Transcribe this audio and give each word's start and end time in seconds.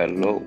Hello. 0.00 0.42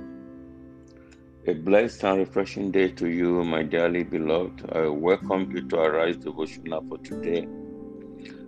A 1.46 1.54
blessed 1.54 2.04
and 2.06 2.18
refreshing 2.18 2.72
day 2.72 2.88
to 2.88 3.08
you, 3.08 3.44
my 3.44 3.62
dearly 3.62 4.02
beloved. 4.04 4.68
I 4.72 4.88
welcome 4.88 5.52
you 5.52 5.68
to 5.68 5.80
Arise 5.80 6.18
Devotional 6.18 6.84
for 6.90 6.98
today, 6.98 7.48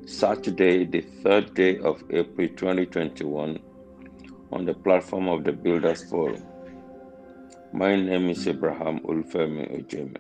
Saturday, 0.08 0.84
the 0.86 1.02
third 1.02 1.54
day 1.54 1.78
of 1.78 2.04
April 2.10 2.48
2021, 2.48 3.60
on 4.52 4.66
the 4.66 4.74
platform 4.74 5.28
of 5.28 5.44
the 5.44 5.52
Builders 5.52 6.10
Forum. 6.10 6.44
My 7.72 7.96
name 7.96 8.32
is 8.32 8.48
Abraham 8.48 9.00
Olufemi 9.02 9.64
Ojeme. 9.78 10.18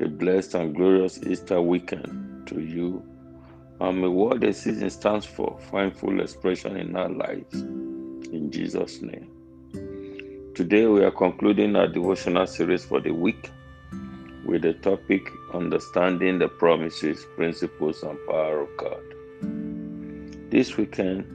A 0.00 0.08
blessed 0.08 0.54
and 0.54 0.74
glorious 0.74 1.22
Easter 1.22 1.60
weekend 1.60 2.46
to 2.46 2.62
you. 2.62 3.04
And 3.78 4.00
may 4.00 4.08
what 4.08 4.40
the 4.40 4.54
season 4.54 4.88
stands 4.88 5.26
for 5.26 5.58
find 5.70 5.94
full 5.94 6.22
expression 6.22 6.78
in 6.78 6.96
our 6.96 7.10
lives. 7.10 7.60
In 8.32 8.50
Jesus' 8.50 9.02
name. 9.02 9.33
Today 10.54 10.86
we 10.86 11.02
are 11.02 11.10
concluding 11.10 11.74
our 11.74 11.88
devotional 11.88 12.46
series 12.46 12.84
for 12.84 13.00
the 13.00 13.10
week 13.10 13.50
with 14.44 14.62
the 14.62 14.74
topic 14.74 15.28
Understanding 15.52 16.38
the 16.38 16.46
Promises, 16.46 17.26
Principles, 17.34 18.04
and 18.04 18.16
Power 18.28 18.60
of 18.60 18.68
God. 18.76 19.02
This 20.52 20.76
weekend 20.76 21.26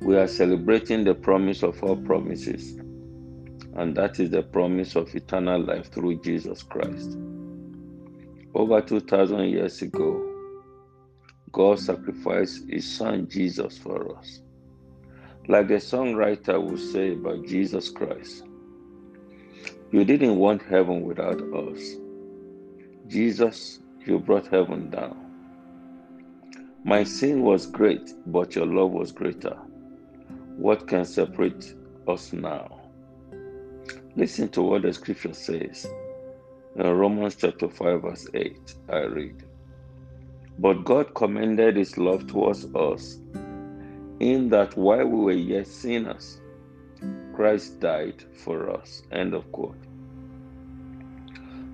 we 0.00 0.16
are 0.16 0.28
celebrating 0.28 1.04
the 1.04 1.14
promise 1.14 1.62
of 1.62 1.84
all 1.84 1.96
promises, 1.96 2.72
and 3.74 3.94
that 3.96 4.18
is 4.18 4.30
the 4.30 4.44
promise 4.44 4.96
of 4.96 5.14
eternal 5.14 5.60
life 5.62 5.92
through 5.92 6.22
Jesus 6.22 6.62
Christ. 6.62 7.18
Over 8.54 8.80
2,000 8.80 9.50
years 9.50 9.82
ago, 9.82 10.26
God 11.52 11.78
sacrificed 11.78 12.62
His 12.70 12.90
Son 12.90 13.28
Jesus 13.28 13.76
for 13.76 14.16
us. 14.16 14.40
Like 15.48 15.68
the 15.68 15.74
songwriter 15.74 16.62
would 16.62 16.78
say 16.78 17.12
about 17.12 17.46
Jesus 17.46 17.90
Christ, 17.90 18.44
you 19.90 20.04
didn't 20.04 20.36
want 20.36 20.62
heaven 20.62 21.02
without 21.02 21.40
us. 21.40 21.96
Jesus, 23.08 23.80
you 24.06 24.18
brought 24.18 24.46
heaven 24.46 24.88
down. 24.88 25.16
My 26.84 27.04
sin 27.04 27.42
was 27.42 27.66
great, 27.66 28.12
but 28.26 28.54
your 28.54 28.66
love 28.66 28.92
was 28.92 29.12
greater. 29.12 29.56
What 30.56 30.86
can 30.86 31.04
separate 31.04 31.74
us 32.08 32.32
now? 32.32 32.80
Listen 34.16 34.48
to 34.50 34.62
what 34.62 34.82
the 34.82 34.92
scripture 34.92 35.32
says. 35.32 35.86
In 36.76 36.86
Romans 36.86 37.36
chapter 37.36 37.68
5, 37.68 38.02
verse 38.02 38.28
8, 38.32 38.74
I 38.90 39.00
read. 39.00 39.44
But 40.58 40.84
God 40.84 41.14
commended 41.14 41.76
his 41.76 41.98
love 41.98 42.26
towards 42.26 42.66
us, 42.74 43.18
in 44.22 44.48
that 44.50 44.76
while 44.76 45.04
we 45.04 45.24
were 45.24 45.32
yet 45.32 45.66
sinners, 45.66 46.40
Christ 47.34 47.80
died 47.80 48.24
for 48.44 48.70
us. 48.70 49.02
End 49.10 49.34
of 49.34 49.50
quote. 49.50 49.82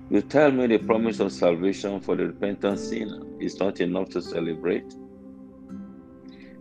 You 0.09 0.21
tell 0.21 0.51
me 0.51 0.65
the 0.65 0.79
promise 0.79 1.19
of 1.19 1.31
salvation 1.31 1.99
for 2.01 2.15
the 2.15 2.25
repentant 2.27 2.79
sinner 2.79 3.21
is 3.39 3.59
not 3.59 3.79
enough 3.79 4.09
to 4.09 4.21
celebrate? 4.21 4.95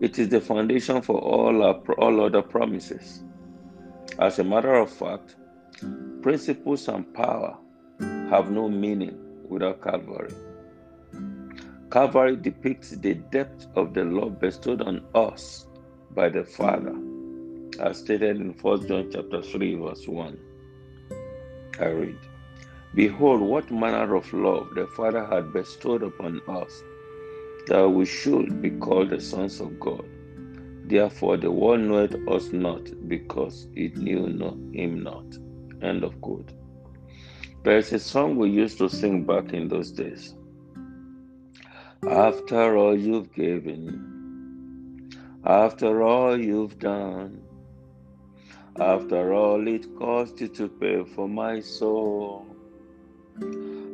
It 0.00 0.19
is 0.19 0.28
the 0.28 0.42
foundation 0.42 1.00
for 1.00 1.19
all, 1.19 1.62
our, 1.62 1.80
all 1.95 2.23
other 2.23 2.42
promises. 2.42 3.25
As 4.19 4.39
a 4.39 4.45
matter 4.45 4.75
of 4.75 4.91
fact, 4.91 5.36
principles 6.20 6.86
and 6.89 7.12
power 7.14 7.56
have 8.28 8.50
no 8.50 8.69
meaning 8.69 9.19
without 9.48 9.83
Calvary. 9.83 10.34
Calvary 11.91 12.36
depicts 12.36 12.91
the 12.91 13.14
depth 13.14 13.67
of 13.75 13.95
the 13.95 14.05
love 14.05 14.39
bestowed 14.39 14.83
on 14.83 15.02
us 15.14 15.67
by 16.19 16.28
the 16.28 16.42
Father, 16.42 16.97
as 17.78 17.98
stated 17.98 18.41
in 18.41 18.48
1 18.61 18.88
John 18.88 19.08
chapter 19.12 19.41
3, 19.41 19.77
verse 19.77 20.08
1. 20.08 20.36
I 21.79 21.84
read, 21.84 22.18
Behold, 22.96 23.40
what 23.40 23.70
manner 23.70 24.17
of 24.17 24.33
love 24.33 24.74
the 24.74 24.89
Father 24.96 25.24
had 25.24 25.52
bestowed 25.52 26.02
upon 26.02 26.40
us, 26.48 26.83
that 27.68 27.89
we 27.89 28.05
should 28.05 28.61
be 28.61 28.70
called 28.70 29.11
the 29.11 29.20
sons 29.20 29.61
of 29.61 29.79
God. 29.79 30.05
Therefore, 30.86 31.36
the 31.36 31.52
world 31.52 31.83
knoweth 31.83 32.17
us 32.27 32.50
not, 32.52 32.90
because 33.06 33.68
it 33.77 33.96
knew 33.96 34.27
not 34.29 34.56
him 34.73 35.05
not. 35.05 35.39
End 35.83 36.02
of 36.02 36.20
quote. 36.20 36.50
There 37.62 37.79
is 37.79 37.92
a 37.92 38.00
song 38.00 38.35
we 38.35 38.50
used 38.50 38.79
to 38.79 38.89
sing 38.89 39.23
back 39.24 39.52
in 39.52 39.68
those 39.68 39.92
days. 39.92 40.35
After 42.11 42.77
all 42.77 42.98
you've 42.98 43.33
given, 43.33 44.17
after 45.44 46.02
all 46.02 46.38
you've 46.38 46.78
done, 46.78 47.42
after 48.78 49.32
all 49.32 49.66
it 49.66 49.86
cost 49.98 50.40
you 50.40 50.48
to 50.48 50.68
pay 50.68 51.04
for 51.04 51.28
my 51.28 51.60
soul, 51.60 52.46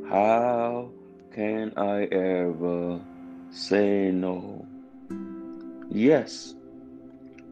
how 0.09 0.91
can 1.35 1.73
I 1.77 2.05
ever 2.05 3.01
say 3.51 4.11
no? 4.11 4.67
Yes, 5.91 6.55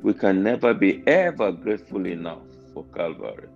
we 0.03 0.15
can 0.15 0.43
never 0.43 0.75
be 0.75 1.03
ever 1.07 1.53
grateful 1.53 2.07
enough 2.07 2.43
for 2.73 2.85
Calvary. 2.95 3.49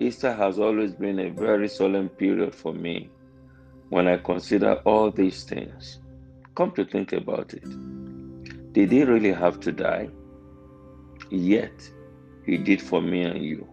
Easter 0.00 0.32
has 0.32 0.58
always 0.58 0.92
been 0.92 1.18
a 1.20 1.30
very 1.30 1.68
solemn 1.68 2.08
period 2.08 2.54
for 2.54 2.72
me 2.72 3.08
when 3.88 4.08
I 4.08 4.16
consider 4.16 4.74
all 4.84 5.10
these 5.10 5.44
things. 5.44 6.00
Come 6.54 6.72
to 6.72 6.84
think 6.84 7.12
about 7.12 7.54
it. 7.54 7.64
Did 8.72 8.92
he 8.92 9.04
really 9.04 9.32
have 9.32 9.60
to 9.60 9.72
die? 9.72 10.08
Yet, 11.30 11.90
he 12.44 12.56
did 12.56 12.80
for 12.82 13.00
me 13.00 13.22
and 13.22 13.44
you. 13.44 13.68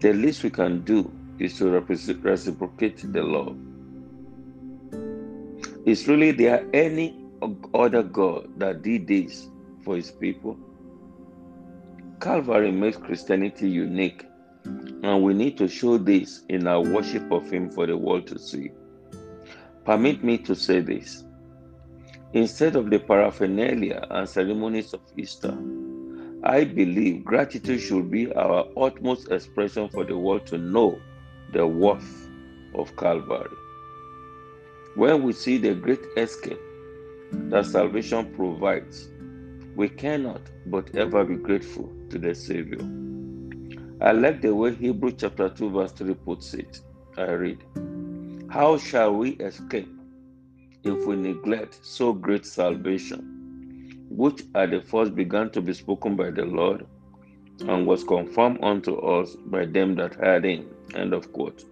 The 0.00 0.12
least 0.12 0.42
we 0.42 0.50
can 0.50 0.82
do 0.82 1.10
is 1.38 1.58
to 1.58 1.68
reciprocate 1.70 3.12
the 3.12 3.22
love. 3.22 3.56
Is 5.86 6.08
really 6.08 6.32
there 6.32 6.66
any 6.74 7.16
other 7.74 8.02
God 8.02 8.48
that 8.58 8.82
did 8.82 9.06
this 9.06 9.48
for 9.84 9.96
his 9.96 10.10
people? 10.10 10.58
Calvary 12.20 12.72
makes 12.72 12.96
Christianity 12.96 13.68
unique, 13.68 14.26
and 14.64 15.22
we 15.22 15.34
need 15.34 15.56
to 15.58 15.68
show 15.68 15.98
this 15.98 16.42
in 16.48 16.66
our 16.66 16.80
worship 16.80 17.30
of 17.30 17.48
Him 17.48 17.70
for 17.70 17.86
the 17.86 17.96
world 17.96 18.26
to 18.26 18.38
see. 18.38 18.72
Permit 19.84 20.24
me 20.24 20.36
to 20.38 20.56
say 20.56 20.80
this. 20.80 21.24
Instead 22.34 22.76
of 22.76 22.90
the 22.90 22.98
paraphernalia 22.98 24.06
and 24.10 24.28
ceremonies 24.28 24.92
of 24.92 25.00
Easter, 25.16 25.56
I 26.42 26.64
believe 26.64 27.24
gratitude 27.24 27.80
should 27.80 28.10
be 28.10 28.32
our 28.34 28.66
utmost 28.76 29.32
expression 29.32 29.88
for 29.88 30.04
the 30.04 30.16
world 30.16 30.46
to 30.48 30.58
know 30.58 31.00
the 31.52 31.66
worth 31.66 32.28
of 32.74 32.94
Calvary. 32.96 33.56
When 34.94 35.22
we 35.22 35.32
see 35.32 35.56
the 35.56 35.74
great 35.74 36.00
escape 36.16 36.60
that 37.32 37.66
salvation 37.66 38.34
provides, 38.34 39.08
we 39.74 39.88
cannot 39.88 40.42
but 40.66 40.94
ever 40.96 41.24
be 41.24 41.36
grateful 41.36 41.90
to 42.10 42.18
the 42.18 42.34
Savior. 42.34 42.86
I 44.00 44.12
like 44.12 44.42
the 44.42 44.54
way 44.54 44.74
Hebrew 44.74 45.12
chapter 45.12 45.48
2, 45.48 45.70
verse 45.70 45.92
3 45.92 46.14
puts 46.14 46.52
it. 46.54 46.80
I 47.16 47.30
read, 47.32 47.64
How 48.50 48.76
shall 48.76 49.14
we 49.14 49.30
escape 49.30 49.88
if 50.84 51.06
we 51.06 51.16
neglect 51.16 51.78
so 51.82 52.12
great 52.12 52.46
salvation, 52.46 54.06
which 54.10 54.42
at 54.54 54.70
the 54.70 54.80
first 54.80 55.14
began 55.14 55.50
to 55.50 55.60
be 55.60 55.72
spoken 55.72 56.16
by 56.16 56.30
the 56.30 56.44
Lord 56.44 56.86
and 57.60 57.86
was 57.86 58.04
confirmed 58.04 58.58
unto 58.62 58.96
us 58.96 59.36
by 59.46 59.66
them 59.66 59.94
that 59.96 60.14
heard 60.14 60.44
him? 60.44 60.68
End 60.94 61.12
of 61.12 61.32
quote. 61.32 61.64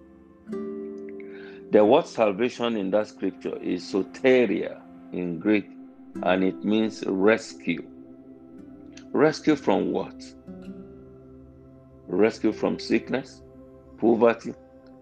The 1.71 1.85
word 1.85 2.07
salvation 2.07 2.77
in 2.77 2.91
that 2.93 3.09
scripture 3.09 3.57
is 3.59 3.83
soteria 3.83 4.81
in 5.13 5.39
Greek, 5.39 5.69
and 6.23 6.45
it 6.45 6.65
means 6.65 7.05
rescue. 7.07 7.85
Rescue 9.13 9.57
from 9.57 9.93
what? 9.93 10.15
Rescue 12.07 12.53
from 12.53 12.79
sickness, 12.79 13.43
poverty, 13.99 14.55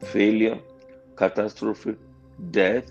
failure, 0.07 0.59
catastrophe, 1.17 1.97
death, 2.51 2.87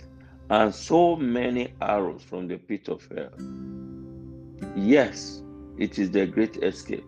and 0.54 0.74
so 0.74 1.16
many 1.16 1.74
arrows 1.82 2.22
from 2.22 2.48
the 2.48 2.58
pit 2.58 2.88
of 2.88 3.08
hell. 3.08 3.34
Yes, 4.76 5.42
it 5.80 5.98
is 5.98 6.12
the 6.12 6.28
great 6.28 6.58
escape. 6.58 7.04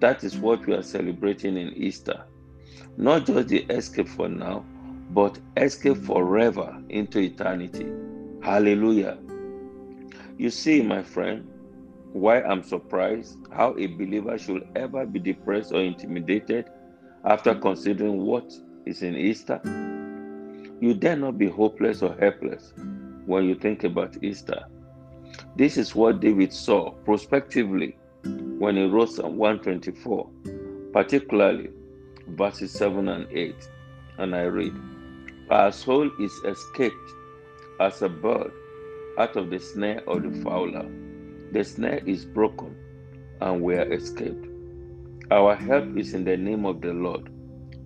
That 0.00 0.24
is 0.24 0.38
what 0.38 0.66
we 0.66 0.72
are 0.72 0.82
celebrating 0.82 1.58
in 1.58 1.74
Easter. 1.74 2.24
Not 2.96 3.26
just 3.26 3.48
the 3.48 3.64
escape 3.64 4.08
for 4.08 4.30
now, 4.30 4.64
but 5.10 5.38
escape 5.58 5.98
forever 5.98 6.82
into 6.88 7.18
eternity. 7.18 7.92
Hallelujah. 8.42 9.18
You 10.38 10.48
see, 10.48 10.80
my 10.80 11.02
friend, 11.02 11.46
why 12.14 12.40
I'm 12.40 12.62
surprised 12.62 13.36
how 13.52 13.76
a 13.76 13.86
believer 13.86 14.38
should 14.38 14.66
ever 14.76 15.04
be 15.04 15.18
depressed 15.18 15.72
or 15.72 15.82
intimidated 15.82 16.70
after 17.22 17.54
considering 17.54 18.22
what 18.22 18.50
is 18.86 19.02
in 19.02 19.14
Easter. 19.14 19.60
You 20.78 20.92
dare 20.92 21.16
not 21.16 21.38
be 21.38 21.48
hopeless 21.48 22.02
or 22.02 22.14
helpless 22.16 22.74
when 23.24 23.44
you 23.44 23.54
think 23.54 23.84
about 23.84 24.22
Easter. 24.22 24.64
This 25.56 25.78
is 25.78 25.94
what 25.94 26.20
David 26.20 26.52
saw 26.52 26.90
prospectively 27.04 27.96
when 28.58 28.76
he 28.76 28.84
wrote 28.86 29.10
Psalm 29.10 29.36
124, 29.38 30.28
particularly 30.92 31.70
verses 32.28 32.72
7 32.72 33.08
and 33.08 33.26
8. 33.30 33.54
And 34.18 34.34
I 34.34 34.42
read, 34.42 34.74
Our 35.50 35.72
soul 35.72 36.10
is 36.20 36.32
escaped 36.44 37.10
as 37.80 38.02
a 38.02 38.08
bird 38.08 38.52
out 39.18 39.36
of 39.36 39.48
the 39.48 39.58
snare 39.58 40.02
of 40.06 40.22
the 40.22 40.42
fowler. 40.42 40.86
The 41.52 41.64
snare 41.64 42.02
is 42.04 42.26
broken, 42.26 42.76
and 43.40 43.62
we 43.62 43.76
are 43.76 43.90
escaped. 43.92 44.46
Our 45.30 45.54
help 45.54 45.96
is 45.96 46.12
in 46.12 46.24
the 46.24 46.36
name 46.36 46.66
of 46.66 46.82
the 46.82 46.92
Lord, 46.92 47.30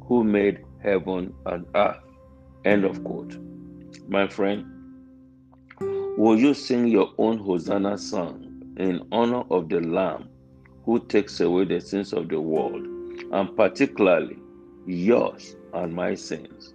who 0.06 0.24
made 0.24 0.64
heaven 0.82 1.32
and 1.46 1.66
earth. 1.74 2.02
End 2.64 2.84
of 2.84 3.02
quote. 3.04 3.38
My 4.06 4.28
friend, 4.28 4.66
will 6.18 6.38
you 6.38 6.52
sing 6.52 6.88
your 6.88 7.10
own 7.16 7.38
Hosanna 7.38 7.96
song 7.96 8.74
in 8.76 9.00
honor 9.10 9.44
of 9.50 9.70
the 9.70 9.80
Lamb 9.80 10.28
who 10.84 11.00
takes 11.06 11.40
away 11.40 11.64
the 11.64 11.80
sins 11.80 12.12
of 12.12 12.28
the 12.28 12.38
world, 12.38 12.86
and 13.32 13.56
particularly 13.56 14.36
yours 14.86 15.56
and 15.72 15.94
my 15.94 16.14
sins? 16.14 16.74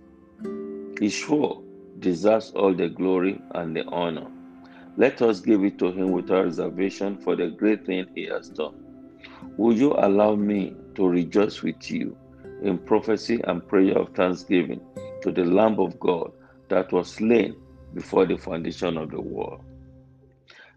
He 1.00 1.10
sure 1.10 1.62
deserves 2.00 2.52
all 2.56 2.74
the 2.74 2.90
glory 2.90 3.40
and 3.54 3.76
the 3.76 3.86
honor. 3.86 4.32
Let 4.98 5.22
us 5.22 5.40
give 5.40 5.64
it 5.64 5.78
to 5.80 5.92
him 5.92 6.12
without 6.12 6.46
reservation 6.46 7.18
for 7.18 7.36
the 7.36 7.50
great 7.50 7.86
thing 7.86 8.08
he 8.16 8.24
has 8.26 8.50
done. 8.50 8.74
Will 9.58 9.74
you 9.74 9.94
allow 9.94 10.34
me 10.34 10.76
to 10.96 11.08
rejoice 11.08 11.62
with 11.62 11.92
you 11.92 12.18
in 12.66 12.78
prophecy 12.80 13.40
and 13.46 13.68
prayer 13.68 13.98
of 13.98 14.10
thanksgiving 14.16 14.82
to 15.22 15.32
the 15.32 15.46
Lamb 15.46 15.80
of 15.80 16.00
God 16.00 16.32
that 16.70 16.92
was 16.92 17.12
slain 17.14 17.56
before 17.94 18.26
the 18.26 18.38
foundation 18.38 18.98
of 18.98 19.12
the 19.12 19.22
world? 19.22 19.64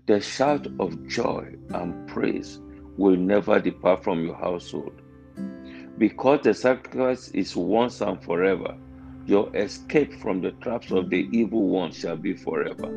The 0.06 0.20
shout 0.20 0.66
of 0.78 1.06
joy 1.06 1.54
and 1.70 2.06
praise 2.08 2.60
will 2.96 3.16
never 3.16 3.60
depart 3.60 4.04
from 4.04 4.24
your 4.24 4.36
household. 4.36 5.00
Because 5.98 6.40
the 6.42 6.54
sacrifice 6.54 7.28
is 7.28 7.56
once 7.56 8.00
and 8.00 8.22
forever, 8.22 8.76
your 9.26 9.54
escape 9.56 10.14
from 10.14 10.40
the 10.40 10.52
traps 10.52 10.90
of 10.90 11.10
the 11.10 11.28
evil 11.32 11.68
one 11.68 11.92
shall 11.92 12.16
be 12.16 12.34
forever. 12.34 12.88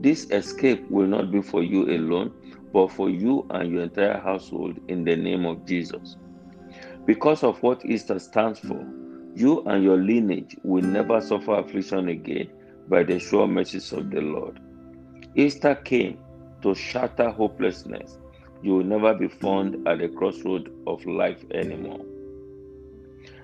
This 0.00 0.30
escape 0.30 0.90
will 0.90 1.06
not 1.06 1.30
be 1.30 1.40
for 1.40 1.62
you 1.62 1.84
alone, 1.84 2.32
but 2.72 2.90
for 2.92 3.10
you 3.10 3.46
and 3.50 3.72
your 3.72 3.82
entire 3.82 4.18
household 4.18 4.78
in 4.88 5.04
the 5.04 5.16
name 5.16 5.44
of 5.44 5.66
Jesus. 5.66 6.16
Because 7.10 7.42
of 7.42 7.60
what 7.60 7.84
Easter 7.84 8.20
stands 8.20 8.60
for, 8.60 8.86
you 9.34 9.64
and 9.64 9.82
your 9.82 9.96
lineage 9.96 10.56
will 10.62 10.84
never 10.84 11.20
suffer 11.20 11.54
affliction 11.54 12.08
again 12.08 12.48
by 12.88 13.02
the 13.02 13.18
sure 13.18 13.48
mercies 13.48 13.92
of 13.92 14.12
the 14.12 14.20
Lord. 14.20 14.60
Easter 15.34 15.74
came 15.74 16.18
to 16.62 16.72
shatter 16.72 17.30
hopelessness. 17.30 18.16
You 18.62 18.76
will 18.76 18.84
never 18.84 19.12
be 19.12 19.26
found 19.26 19.88
at 19.88 19.98
the 19.98 20.06
crossroad 20.10 20.72
of 20.86 21.04
life 21.04 21.44
anymore. 21.52 21.98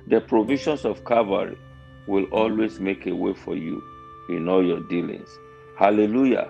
The 0.06 0.20
provisions 0.20 0.84
of 0.84 1.04
Calvary 1.04 1.58
will 2.06 2.26
always 2.26 2.78
make 2.78 3.08
a 3.08 3.16
way 3.16 3.34
for 3.34 3.56
you 3.56 3.82
in 4.28 4.48
all 4.48 4.64
your 4.64 4.84
dealings. 4.88 5.40
Hallelujah. 5.76 6.48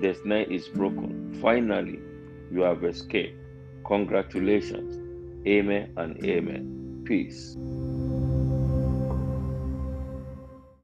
The 0.00 0.14
snare 0.14 0.44
is 0.44 0.68
broken. 0.68 1.36
Finally, 1.42 1.98
you 2.52 2.60
have 2.60 2.84
escaped. 2.84 3.36
Congratulations. 3.84 5.03
Amen 5.46 5.92
and 5.96 6.24
amen. 6.24 7.02
Peace. 7.06 7.56